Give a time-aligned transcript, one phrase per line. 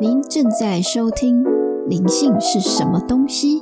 [0.00, 1.44] 您正在收听
[1.86, 3.60] 《灵性是什么东西》？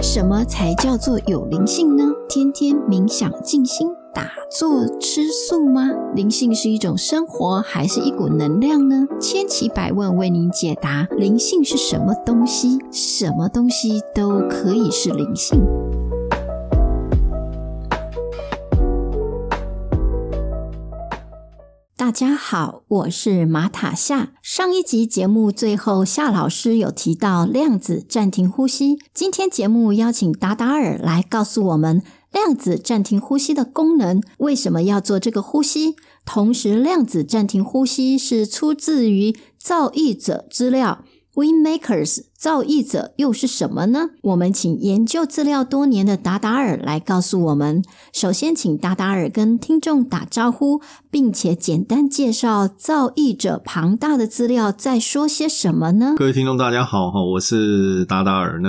[0.00, 2.04] 什么才叫做有灵性呢？
[2.28, 5.90] 天天冥想、静心、打坐、吃素吗？
[6.14, 9.08] 灵性是一种生活，还是一股能量呢？
[9.20, 11.08] 千奇百问，为您解答。
[11.10, 12.78] 灵性是什么东西？
[12.92, 15.60] 什么东西都可以是灵性。
[22.04, 24.34] 大家好，我是马塔夏。
[24.42, 28.98] 上一集节目最后，夏老师有提到量子暂停呼吸。
[29.14, 35.96] 今天节目邀请达达尔来告诉我们量子暂停呼吸的功能，为什么要做这个呼吸？
[36.26, 41.06] 同时，量子暂停呼吸是出自于造诣者资料。
[41.32, 44.10] （Winmakers） 造诣者又是什么呢？
[44.20, 47.82] 我们请研究资料多年的达达尔来告诉我们。
[48.12, 56.16] 首先，请达达尔跟听众打招呼，并且简单介绍造诣者庞大的资料在说些什么呢？
[56.18, 58.60] 各位听众，大家好哈，我是达达尔。
[58.62, 58.68] 那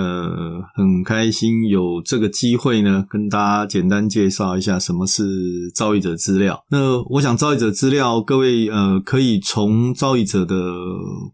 [0.73, 6.64] 很开心有这个机会呢，跟大家简单介绍一下什么是造诣者资料。
[6.72, 10.56] 那我想，造诣者资料，各位呃，可以从造诣者的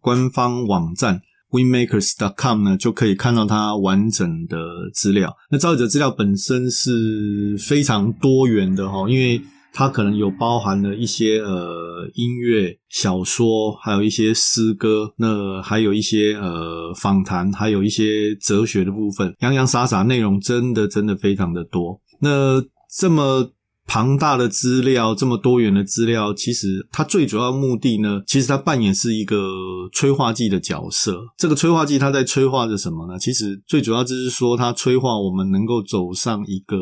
[0.01, 1.21] 官方网站。
[1.51, 4.57] winmakers.com 呢，就可以看到它完整的
[4.93, 5.35] 资料。
[5.51, 9.41] 那造者资料本身是非常多元的哈，因为
[9.73, 22.01] 它可能有包含了一些呃音乐、小说，还有一些诗歌，那还有一些呃访谈，还有一些哲学的部分，洋洋洒洒内容真的真的非常的多。
[22.19, 22.61] 那
[22.97, 23.49] 这么
[23.93, 29.51] 庞大的资料，这么多元的资料，其实它最主要目的呢，其实它扮演是一个
[29.91, 31.21] 催化剂的角色。
[31.37, 33.19] 这个催化剂它在催化着什么呢？
[33.19, 36.77] 其实最主要就是说，它催化我们能够走上一个。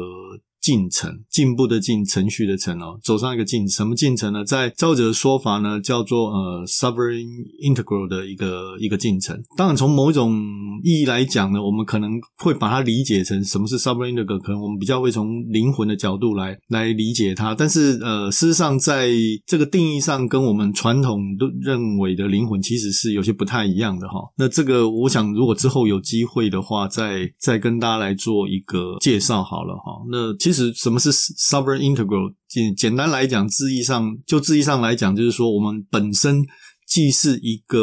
[0.61, 4.43] 进程，进步的进，程序的程哦，走上一个进，什么进程呢？
[4.43, 7.25] 在造译者的说法呢，叫做呃 sovereign
[7.63, 9.41] integral 的一个一个进程。
[9.55, 10.37] 当然，从某一种
[10.83, 17.55] 意义来讲呢，我们可能会把它理解成什么是 sovereign integral，可能我们比较会从灵魂的角度来来理解它。
[17.55, 19.09] 但是呃，事实上在
[19.45, 24.19] 这个定义上，跟我们传统都认为的灵魂其实是有些不太一样的哈。
[24.37, 30.03] 那这个，我想如果之后有机会的话，再再跟大家来做一个介绍好了哈。
[30.11, 32.33] 那其实什么是 sovereign integral？
[32.47, 36.43] 简简单来讲，字义上就字义上来讲，就是说我们本身
[36.87, 37.77] 既是一个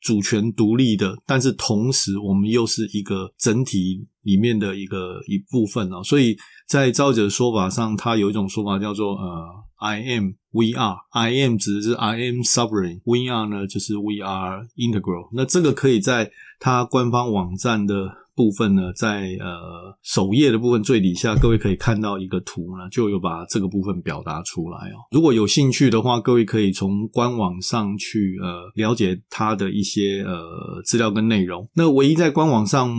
[0.00, 6.02] 主权独立的，但是同时我们又是一个整体里面的一个一部分哦。
[6.02, 9.46] 所以在造者的说法上，它有一种说法叫做呃
[9.76, 15.28] ，I am，we are，I am 指的是 I am sovereign，we are 呢就是 we are integral。
[15.32, 18.23] 那这个可以在它官方网站的。
[18.36, 24.98] 部分呢，在呃首页的部分最底下，各位可以看到一个图呢，就有把这个部分表达出来哦。
[25.12, 31.68] 如果有兴趣的话，各位可以从官网上去呃了解它的一些呃资料跟内容。
[31.74, 32.92] 那唯一在官网上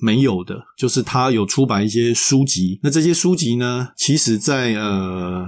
[0.00, 2.80] 没有的，就是它有出版一些书籍。
[2.82, 5.46] 那这些书籍呢，其实在呃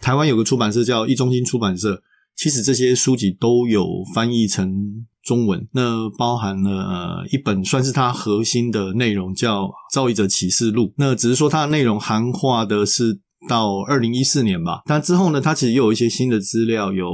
[0.00, 2.02] 台湾有个出版社叫一中心出版社，
[2.36, 5.06] 其实这些书籍都有翻译成。
[5.22, 10.84] 中文，那包含了呃一本算是它核心的内容，叫《造诣者启示录》。
[10.96, 13.20] 那只是说它的内容含化的是。
[13.48, 17.08] 到二零一四年吧，但之后呢，它其实又有一些新的资料有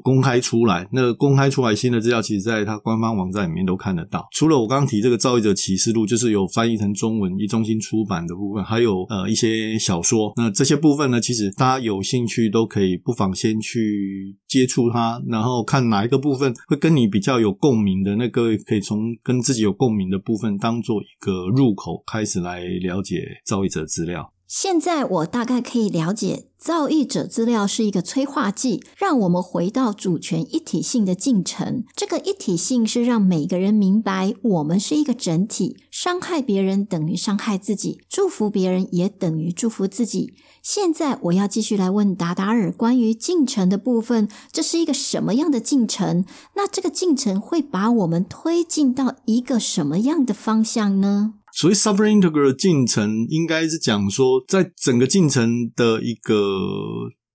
[0.00, 0.88] 公开出来。
[0.92, 4.26] 那公开出来新的资料，其实在它官方网站里面都看得到。
[4.32, 10.32] 除了我刚刚提这个《造诣者启示录》，就是有翻译成中文，一中心出版的部分，还有呃一些小说。
[10.36, 24.32] 那这些部分呢，其实大家有兴趣都可以不妨先去接触它，然后看哪一个部分会跟你比较有共鸣的，那各位可以从跟自己有共鸣的部分当做一个入口，开始来了解造诣者资料。
[24.52, 31.84] 现在我大概可以了解，造诣者资料是一个催化剂，让我们回到主权一体性的进程。
[31.94, 40.34] 这个一体性是让每个人明白，我们是一个整体，伤害别人等于伤害自己，祝福别人也等于祝福自己。
[40.60, 46.24] 现在我要继续来问达达尔关于进程的部分，这是一个什么样的进程？
[46.56, 51.34] 那这个进程会把我们推进到一个什么样的方向呢？
[51.54, 56.34] 所谓 sovereign integral 进程，应该是讲说，在整个进程的一个，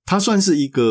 [0.05, 0.83] 它算是一个，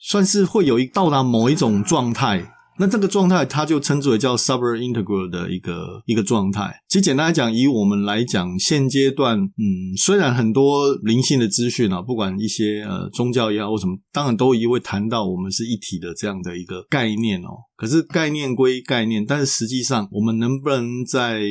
[0.00, 2.52] 算是会有一到达某一种状态。
[2.78, 6.74] 那这个状态，它就称之为叫 suber integral 的一个一个状态。
[6.88, 17.48] 其实简单来讲，以我们来讲，现阶段，嗯，虽然很多灵性的资讯啊，不管一些呃宗教也好或什么，当然都一会谈到我们是一体的这样的一个概念哦。
[17.76, 21.42] 可是概念归概念，但是实际上，我们能不能在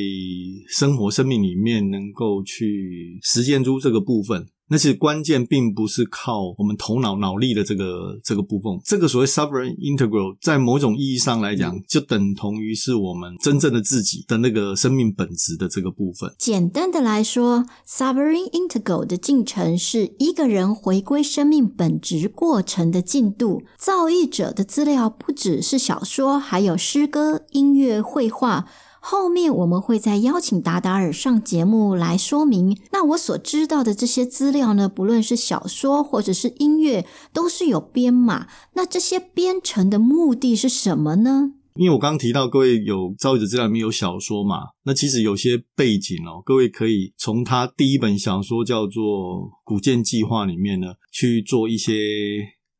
[0.68, 4.46] 生活、生命里面能够去实践出这个部分？
[4.68, 8.72] 那其实关键并不是靠我们头脑脑力的这个这个部分。
[8.84, 16.34] 这个所谓 sovereign integral，在某种意义上来讲，就等同于是我们真正的自己的那个生命本质的这个部分。
[16.38, 23.62] 简单的来说，sovereign integral 的进程是一个人回归生命本质过程的进度。
[23.78, 28.66] 造诣者的资料不只是小说，还有诗歌、音乐、绘画。
[29.08, 32.76] 后面我们会再邀请达达尔上节目来说明。
[32.90, 38.48] 那我所知道的这些资料呢，不论是小说或者是音乐，都是有编码。
[38.72, 41.52] 那这些编程的目的是什么呢？
[41.76, 49.04] 因为我刚刚提到，各位有造译者资料里面有小说嘛，那其实有些背景哦，各位可以从他第一本小说叫做
[49.62, 51.92] 《古剑计划》里面呢去做一些。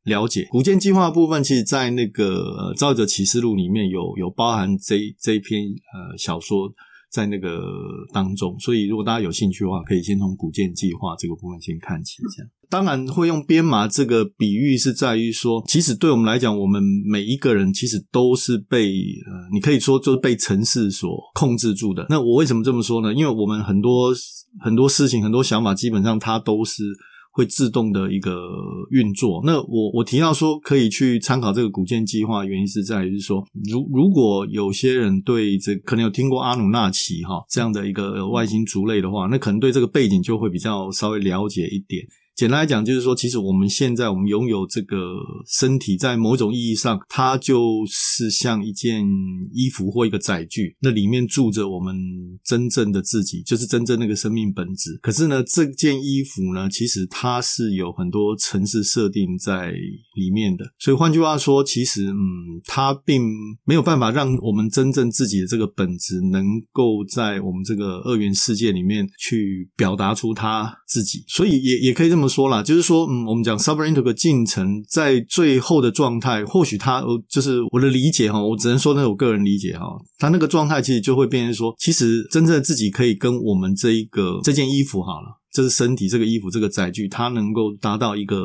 [0.06, 6.73] 了解古剑计划部分，其实，在那个《造译者启示录》里面有有包含这这一篇呃小说
[7.11, 7.61] 在那个
[8.12, 12.23] 当中，所以如果大家有兴趣的话，可以先从古剑计划这个部分先看起。
[12.37, 22.06] 这样，当然会用编码这个比喻，是在于说，其实对我们来讲，我们每一个人其实都是被呃，你可以说就是被城市所控制住的。
[22.09, 23.12] 那我为什么这么说呢？
[23.12, 24.12] 因为我们很多
[24.61, 26.85] 很多事情、很多想法，基本上它都是。
[27.37, 28.33] 会自动的一个
[28.91, 29.43] 运作。
[29.44, 42.03] 那我我提到说可以去参考这个古建计划，原因是在于说，如如果有些人对这可能有听过阿努纳奇哈这样的一个外星族类的话，那可能对这个背景就会比较稍微了解一点。
[42.37, 44.97] 简单来讲，就是说，其实我们现在我们拥有这个
[45.49, 49.03] 身体，在某种意义上，它就是像一件
[49.55, 51.97] 衣服或一个载具，那里面住着我们
[52.44, 54.99] 真正的自己，就是真正那个生命本质。
[55.00, 59.73] 可是呢，这件衣服呢，其实它是有很多程式设定在
[60.15, 60.67] 里面的。
[60.79, 63.23] 所以换句话说，其实嗯，它并
[63.65, 71.25] 没有办法让我们真正自己的这个本质能够在我们这个二元世界里面去表达出它自己。
[71.29, 79.87] 所以也也可以这么说了，就是说，嗯，我们讲 suberintek 进程在最后的状态，或许它就是我的理解哈，我只能说那我个人理解哈，
[80.19, 85.40] 它那个状态其实就会变成说，其实真正自己可以跟我们这一个这件衣服好了。
[85.52, 88.37] 这是身体，这个衣服，这个载具，它能够达到一个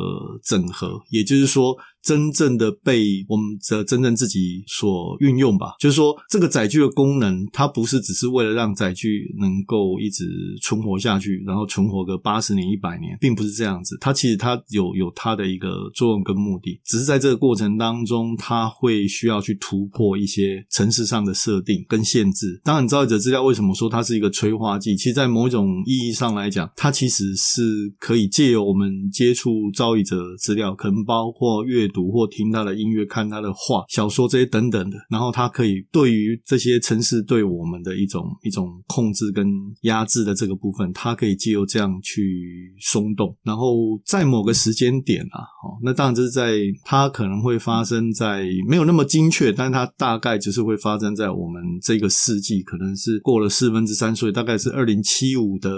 [0.46, 5.74] 整合，也就是说，真正的被我们的真正自己所运用吧。
[5.80, 10.26] 就是说，这个载具的功能，它不是只是为了让载具能够一直
[10.62, 13.98] 存活下去，然后存活个八十年、一百年，并不是这样子。
[14.02, 22.60] 它其实它有有它的一个作用跟目的，只是在这个过程当中，它会需要去突破一些城市上的设定跟限制。
[22.64, 24.96] 当然，造译者资料为什么说它是一个催化剂？
[24.96, 27.62] 其实，在某种意义上来讲，它其实是
[28.00, 39.46] 可以借由我们接触造译者资料，可能包括阅读或听他的音乐、看他的画、小说这些等等的，然后它可以对于这些城市对我们的一种一种控制跟
[39.82, 43.36] 压制的这个部分，它可以借由这样去松动。
[43.44, 55.70] 然后在某个时间点啊，哦，那当然这是在它可能会发生在没有那么精确，但是它大概就是会发生在我们这个世纪，可能是过了四分之三岁，大概是二零七五的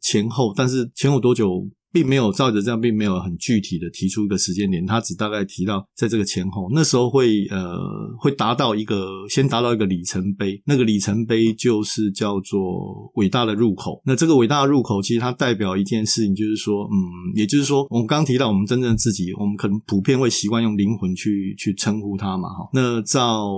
[0.00, 1.68] 前后，但是前后多久？
[1.92, 7.76] 并没有照着这样，并没有很具体的提出一个时间点，他只大概提到在这个前后，那时候会呃
[8.18, 14.00] 会达到一个先达到一个里程碑，那个里程碑就是叫做伟大的入口。
[14.04, 16.96] 那这个伟大的入口其实它代表一件事情，就是说，嗯，
[17.34, 22.68] 也就是说，我们刚提到我们真正自己，我们可能普遍会习惯用灵魂去去称呼它嘛，哈。
[22.72, 23.50] 那照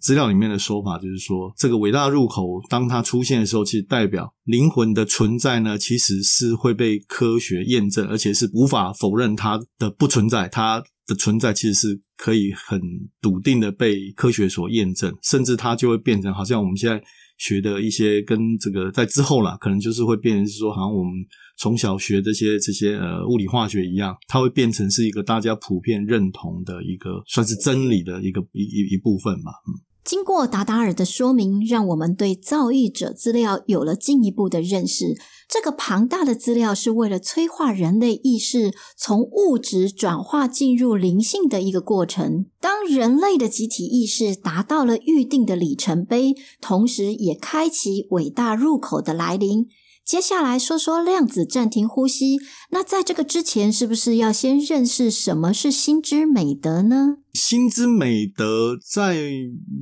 [0.00, 12.80] 资料里面的说法，就是说这个伟大入口当它出现的时候，其实代表灵魂的存在呢，其实是会被科学验证，而且是无法否认它的不存在，它的存在其实是可以很
[13.20, 17.02] 笃定的被科学所验证，甚至它就会变成好像我们现在
[17.38, 21.12] 学的一些跟这个在之后啦，可能就是会变成是说，好像我们
[21.58, 29.74] 从小学这些这些呃物理化学一样，它会变成是一个大家普遍认同的一个算是真理的一个一一一部分嘛，嗯。
[30.04, 35.16] 经过达达尔的说明，让我们对造诣者资料有了进一步的认识。
[35.48, 42.46] 这个庞大的资料是为了催化人类意识从物质转化进入灵性的一个过程。
[42.58, 49.68] 当人类的集体意识达到了预定的里程碑，同时也开启伟大入口的来临。
[50.04, 52.38] 接下来说说量子暂停呼吸。
[52.70, 57.18] 那在这个之前，是不是要先认识什么是心之美德呢？
[57.32, 59.16] 心之美德在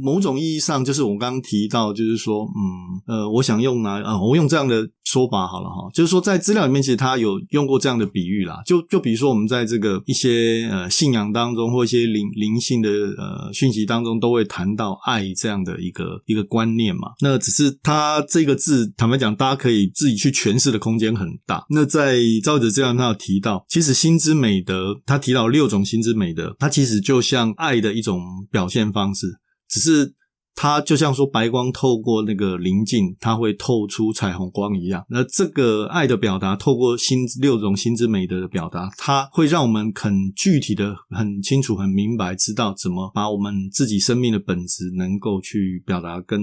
[0.01, 17.11] 某种意义上，就是我刚刚提到，就是说，嗯，呃，我想用哪啊，我用这样的说法好了哈，就是说，在资料里面，其实他有用过这样的比喻啦，就就比如说，我们在这个一些呃信仰当中，或一些灵灵性的呃讯息当中，都会谈到爱这样的一个一个观念嘛。
[17.21, 21.65] 那只是他这个字，坦白讲，大家可以自己去诠释的空间很大。
[21.71, 27.40] 那在造译者资料他有提到，其实心之美德，他提到六种心之美德，它其实就像。
[27.41, 29.27] 像爱的一种表现方式，
[29.67, 30.15] 只是
[30.55, 35.03] 它就像说白光透过那个棱镜，它会透出彩虹光一样。
[35.09, 46.43] 那这个爱的表达，透过心六种心之美德的表达，它会让我们很具体的、很清楚、很明白，知道怎么把我们自己生命的本质能够去表达跟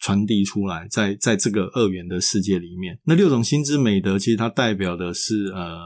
[0.00, 2.98] 传递出来，在在这个二元的世界里面。
[3.04, 5.78] 那六种心之美德，其实它代表的是呃。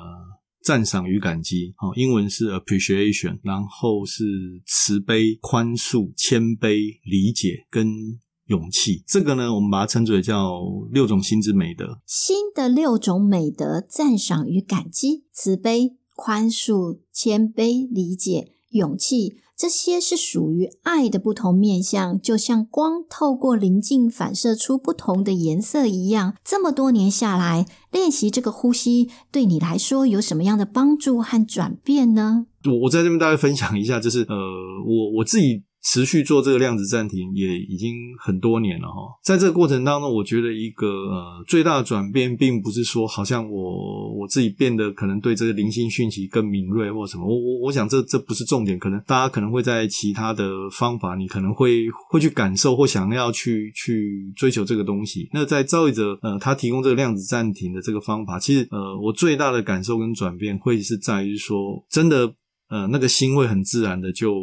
[0.66, 4.24] 赞赏与感激，好，英文是 appreciation，然后是
[4.66, 7.86] 慈悲、宽恕、谦卑、理解跟
[8.46, 9.04] 勇气。
[9.06, 12.00] 这个呢，我们把它称之为叫六种心之美德。
[12.04, 19.36] 新的六种美德：赞赏与感激、慈悲、宽恕、谦卑、理解、勇气。
[19.56, 26.34] 这些是属于爱的不同面相，就像光透过棱镜反射出不同的颜色一样。
[26.44, 32.46] 这么多年下来，练习这个呼吸，对你来说有什么样的帮助和转变呢？
[32.66, 34.36] 我我在这边大概分享一下，就是呃，
[34.86, 35.62] 我我自己。
[35.88, 55.28] 持续做这个量子暂停也已经很多年了哈，在这个过程当中，我觉得一个呃最大的转变，并不是说好像我我自己变得可能对这个灵性讯息更敏锐或什么，我我我想这这不是重点，可能大家可能会在其他的方法，你可能会会去感受或想要去去追求这个东西。
[55.32, 62.34] 那在造译者呃他提供这个量子暂停的这个方法，其实呃我最大的感受跟转变，会是在于说真的。
[62.68, 64.34] 呃，那个心会很自然的就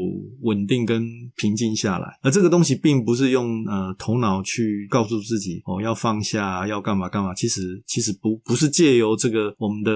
[0.42, 1.03] 稳定跟
[1.36, 9.92] 平静下来，而这个东西并不是用呃头脑去告诉自己哦要放下，要干嘛干嘛，其实其实不不是借由这个我们的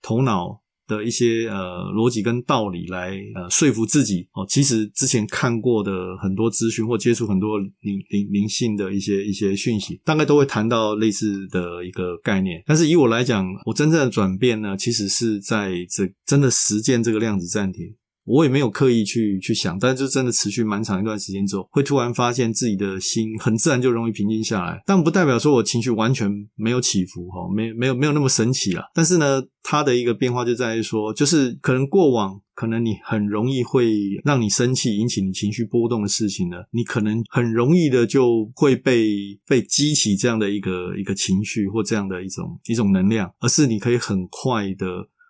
[0.00, 0.60] 头脑。
[0.86, 12.62] 的一些呃逻辑跟道理来呃说服自己哦，其实之前看过的很多资讯或接触很多灵灵灵性的一些一些讯息，大概都会谈到类似的一个概念。
[12.66, 17.94] 但是以我来讲，我真正的转变呢，其实是在这真的实践这个量子暂停。
[18.26, 24.82] 我也没有刻意去去想，但是就真的持续蛮长一段时间之后，会突然发现自己的心很自然就容易平静下来。
[24.84, 28.82] 但不代表说我情绪完全没有起伏哈，没没有没有那么神奇啦。
[28.92, 33.92] 但是呢，它的一个变化就在于说，就是可能过往可能你很容易会
[34.24, 44.86] 让你生气、引起你情绪波动的事情呢，你可能很容易的就会被被激起这样的一个一个情绪或这样的一种一种能量，而是你可以很快的。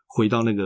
[0.09, 0.63] 回到那个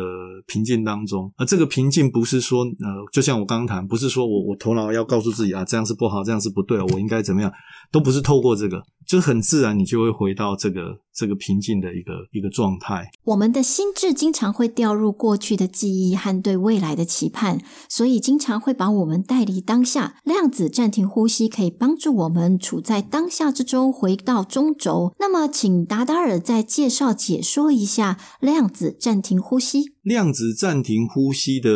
[0.46, 7.50] 平静当中，而这个平静不是说，呃，就像我刚刚谈，不是说我我头脑要告诉自己啊，这样是不好，这样是不对，我应该怎么样，
[7.90, 11.00] 都不是透过这个，就是很自然，你就会回到这个。
[11.12, 13.10] 这个平静的一个一个状态。
[13.24, 20.14] 我们的心智经常会掉入过去的记忆和对未来的期盼，所以经常会把我们带离当下。
[20.24, 25.12] 量子暂停呼吸可以帮助我们处在当下之中，回到中轴。
[25.18, 29.78] 那么，请达达尔再介绍解说一下量子暂停停呼吸。
[30.02, 31.70] 量子暂停呼吸的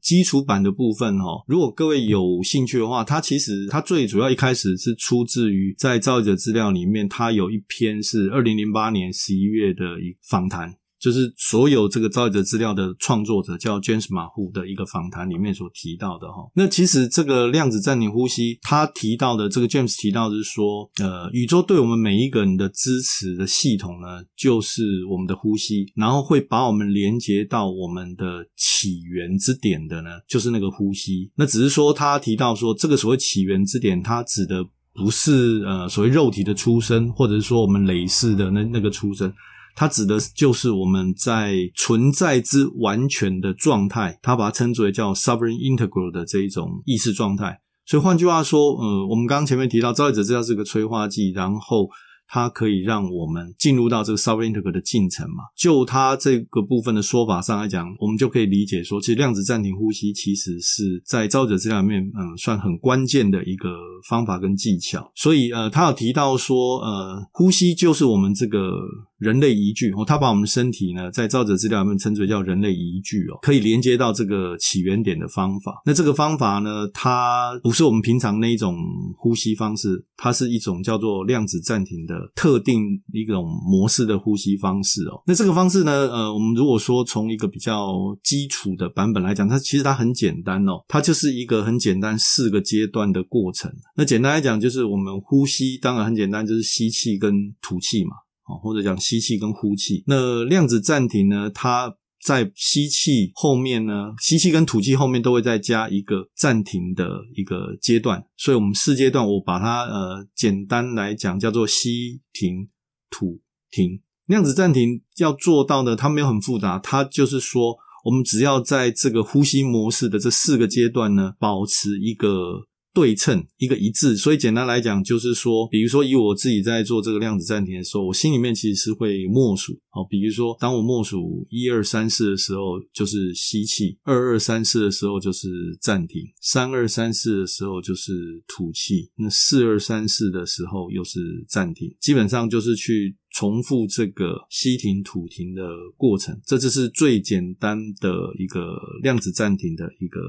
[0.00, 10.79] 基础版的部分，哈，如果各位有兴趣的话，它其实它最主要一开始是出自于在造者资料里面，它有一篇是二零零八年十一月的一访谈。
[11.00, 31.30] 就是所有这个造译者资料的创作者叫 James 马户的一个访谈里面所提到的哈，那其实这个量子暂停呼吸，他提到的这个 James 提到是说，呃，宇宙对我们每一个人的支持的系统呢，就是我们的呼吸，然后会把我们连接到我们的起源之点的呢，就是那个呼吸。
[31.34, 34.62] 那只是说他提到说，这个所谓起源之点，它指的
[34.94, 39.32] 不是呃所谓肉体的出生，或者是说我们累世的那那个出生。
[39.80, 47.58] 它指的就是我们在存在之完全的状态，它把它称之为叫 sovereign integral 的这一种意识状态。
[47.86, 51.88] 所以换句话说，呃，我们刚刚前面提到，造译者资料是个催化剂，然后。
[52.32, 55.42] 它可以让我们进入到这个 sovereign integral 的进程嘛？
[55.58, 63.70] 就它这个部分的说法上来讲，我们就可以理解说，其实量子暂停呼吸其实是在造译者资料里面，嗯，算很关键的一个
[64.08, 65.10] 方法跟技巧。
[65.16, 68.74] 所以，呃，他有提到说，呃，呼吸就是我们这个
[69.20, 75.82] 人类仪具哦，它把我们身体呢，在造者资料里面称之为叫人类仪具哦，可以连接到这个起源点的方法。
[75.84, 78.74] 那这个方法呢，它不是我们平常那一种
[79.18, 85.22] 呼吸方式，它是一种叫做量子暂停的特定一种模式的呼吸方式哦。
[85.26, 87.92] 那这个方式呢，呃，我们如果说从一个比较
[88.24, 93.70] 基础的版本来讲，它其实它很简单哦，它就是一个很简单四个阶段的过程。
[93.94, 98.12] 那简单来讲，就是我们呼吸，当然很简单，就是吸气跟吐气嘛。
[98.58, 101.50] 或者讲吸气跟呼气，那量子暂停呢？
[101.50, 112.68] 它在吸气后面呢，吸气跟吐气后面都会再加一个暂停的一个阶段，所以我们四阶段，我把它呃简单来讲叫做吸停
[113.10, 113.40] 吐
[113.70, 114.00] 停。
[114.26, 122.66] 量子暂停要做到呢，它没有很复杂，它就是说，我们只要在这个呼吸模式的这四个阶段呢，保持一个。
[122.92, 135.48] 对称一个一致，所以简单来讲就是说，比如说以我自己在做这个量子暂停的时候，我心里面其实是会默数，好，比如说当我默数一二三四的时候就是吸气，二二三四的时候就是
[135.80, 145.62] 暂停，三二三四的时候就是吐气，那四二三四的时候又是暂停，基本上就是去重复这个吸停吐停的
[145.96, 150.20] 过程，这就是最简单的一个量子暂停的一个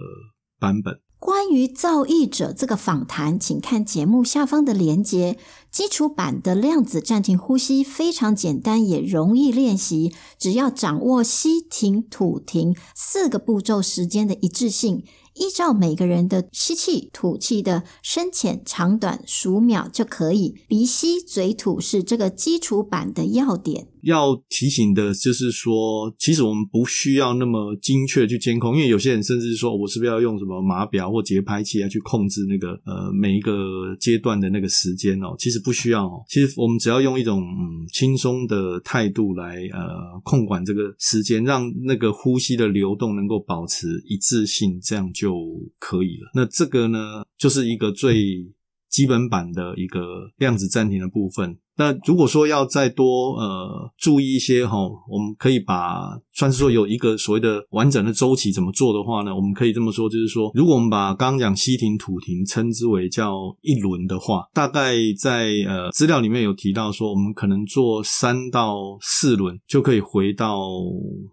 [0.60, 1.00] 版本。
[1.22, 5.38] 关于造诣者这个访谈，请看节目下方的连接。
[5.70, 10.12] 基础版的量子暂停呼吸非常简单，也容易练习。
[10.40, 15.04] 只要掌握吸停吐停四个步骤时间的一致性，
[15.36, 20.56] 依照每个人的吸气吐气的深浅长短数秒就可以。
[20.68, 23.88] 鼻吸嘴吐是这个基础版的要点。
[24.04, 35.36] 要提醒的就是说，其实我们不需要那么精确去监控，因为有些人甚至说，我是不是要用什么码表或节拍器来去控制那个呃每一个阶段的那个时间哦？
[35.38, 45.36] 其实不需要哦，其实我们只要用一种嗯轻松的态度来呃控管这个时间，让那个呼吸的流动能够保持一致性，这样就
[45.80, 46.32] 可以了。
[46.34, 48.46] 那这个呢，就是一个最
[48.90, 50.00] 基本版的一个
[50.38, 51.58] 量子暂停的部分。
[51.82, 54.78] 那如果说要再多呃注意一些哈，
[55.10, 59.36] 我们可以把算是说有一个所谓的完整的周期怎么做的话呢？
[59.36, 70.60] 我们可以这么说，就是说，如果我们把刚刚讲吸停吐停称之为叫一轮的话，大概在呃资料里面有提到说，我们可能做三到四轮就可以回到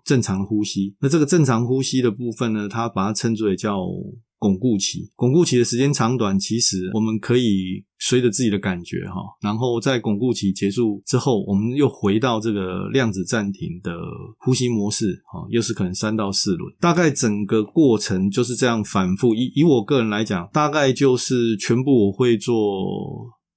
[0.07, 0.95] 正常的呼吸。
[1.01, 3.77] 那这个正常呼吸的部分呢，它把它称之为叫。
[4.39, 13.93] 巩固期，巩固期的时间长短，其实我们可以随着自己的感觉哈，然后在巩固期结束之后，我们又回到这个量子暂停的
[14.39, 19.35] 呼吸模式哈，又是可能三到四轮，大概整个过程就是这样反复。
[19.35, 22.55] 以以我个人来讲，大概就是全部我会做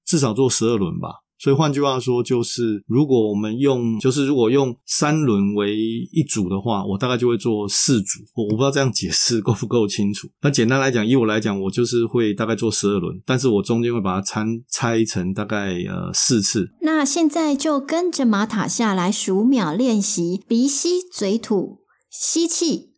[0.05, 1.09] 至少做十二轮吧。
[1.41, 5.75] 所以换句话说，就是如果我们用，就是如果用三轮为
[6.11, 8.19] 一组的话，我大概就会做四组。
[8.35, 10.27] 我我不知道这样解释 够不够清楚。
[10.43, 16.69] 那简单来讲，以我来讲，我就是会大概做十二轮，但是我中间会把它拆拆成大概呃四次。
[16.81, 21.79] 那现在就跟着马塔下来数秒练习，鼻吸嘴吐，
[22.11, 22.91] 吸气，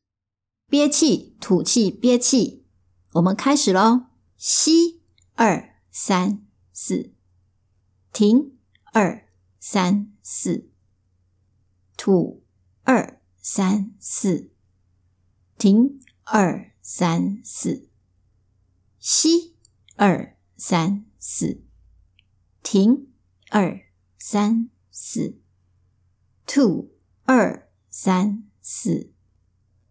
[0.69, 2.65] 憋气，吐气，憋气。
[3.13, 4.01] 我们开始喽，
[4.36, 4.99] 吸，
[5.36, 6.41] 二，三，
[6.73, 7.12] 四。
[8.13, 8.60] 停，
[8.91, 9.28] 二
[9.60, 10.69] 三四，
[11.97, 12.43] 吐，
[12.84, 14.52] 二三四，
[15.58, 17.89] 停，二三四，
[18.99, 19.56] 吸，
[19.95, 21.63] 二三四，
[22.62, 23.12] 停，
[23.49, 23.82] 二
[24.19, 25.41] 三四，
[26.45, 29.12] 吐，二三四，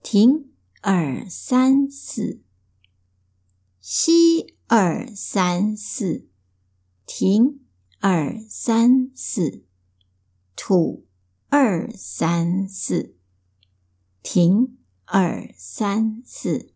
[0.00, 2.40] 停，二三四，
[3.80, 6.28] 吸，二三四，
[7.04, 7.62] 停。
[8.04, 9.62] 二三四，
[10.56, 11.06] 吐，
[11.48, 13.14] 二三四，
[14.24, 16.72] 停，二三四。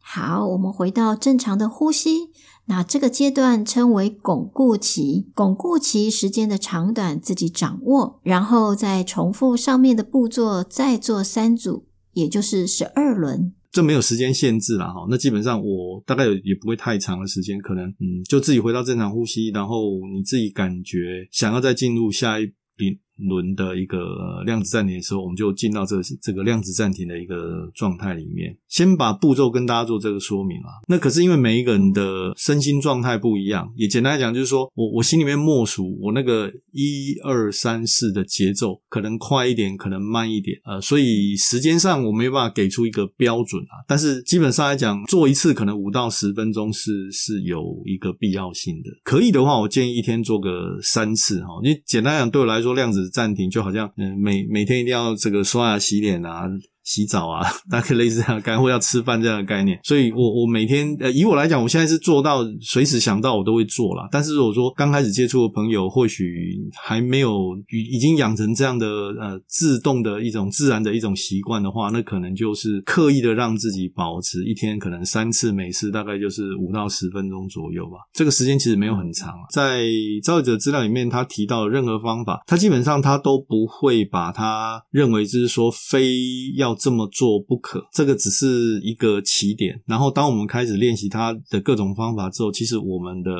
[0.00, 2.32] 好，我们回到正常的呼吸。
[2.64, 13.54] 那这个阶段称为巩固期，巩固期时间的长短自己掌握，然后再重复上面的步骤，再做三组，也就是十二轮。
[13.76, 22.98] 这没有时间限制了，哈，那基本上我大概也不会太长的时间，可能嗯，就自己回到正常呼吸，然后你自己感觉想要再进入下一轮。
[23.16, 28.56] 轮的一个量子暂停的时候，我们就进到这这个量子暂停的一个状态里面。
[28.68, 30.68] 先把步骤跟大家做这个说明啊。
[30.86, 43.80] 那可是因为每一个人的身心状态不一样，也简单来讲，就是说我我心里面默数我那个一二三四的节奏，可能快一点，可能慢一点，呃，所以时间上我没有办法给出一个标准啊。
[43.88, 48.90] 但是基本上来讲，做一次可能五到十分钟是是有一个必要性的。
[49.02, 51.48] 可以的话，我建议一天做个三次哈。
[51.62, 53.05] 你简单讲，对我来说量子。
[53.10, 56.44] 暂停，就好像嗯每每天一定要这个刷牙洗脸啊。
[56.86, 59.78] 洗澡啊， 大概类似这样的概念，或要吃饭这样的概念。
[59.82, 64.08] 所以我，我每天呃，以我来讲，我现在是做到随时想到我都会做啦。
[64.12, 67.58] 但是，如果说刚开始接触的朋友，或许还没有
[67.90, 68.86] 已经养成这样的
[69.20, 77.96] 呃自动的一种自然的一种习惯的话，那可能就是刻意的让自己保持一天可能三次，每次大概就是五到十分钟左右吧。
[78.12, 79.34] 这个时间其实没有很长。
[79.52, 79.82] 在
[80.22, 86.14] 造诣者资料里面，他提到任何方法，他基本上他都不会把他认为就是说非
[86.56, 86.75] 要。
[86.78, 89.80] 这么做不可，这个只是一个起点。
[89.86, 93.30] 然后，当我们开始练习它的各种方法之后，其实我们的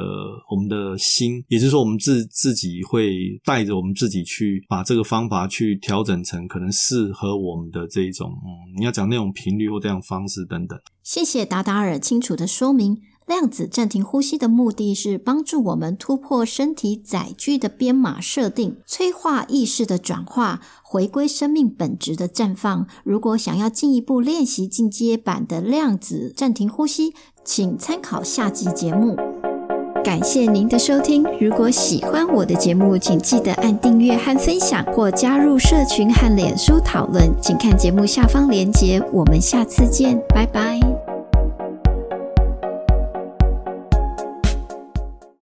[0.51, 10.79] 我们的心，也就是说，我们自自己会带着我们自己去把这个方法去调整成可能适合我们的这一种，嗯，你要讲那种频率或这样方式等等。
[11.03, 12.99] 谢谢达达尔清楚的说明。
[13.27, 22.87] 量子暂停呼吸的目的是帮助我们突破身体载具的编码设定，催化意识的转化，回归生命本质的绽放。
[23.03, 27.13] 如果想要进一步练习进阶版的量子暂停呼吸，
[27.45, 29.17] 请参考下集节目。
[30.05, 31.25] 感谢您的收听。
[31.41, 37.29] 如果喜欢我的节目，请记得按订阅和分享，或加入社群和脸书讨论。
[37.43, 39.03] 请看节目下方连结。
[39.13, 41.06] 我们下次见，拜拜。